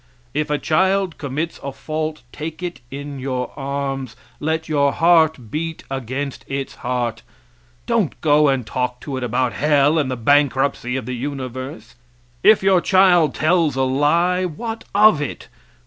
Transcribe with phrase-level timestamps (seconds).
[0.33, 5.83] If a child commits a fault take it in your arms, let your heart beat
[5.91, 7.21] against its heart;
[7.85, 11.93] don't go and talk to it about hell and the bankruptcy of the universe.
[12.41, 15.49] If your child tells a lie what of it?